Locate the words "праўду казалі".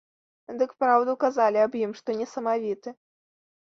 0.85-1.63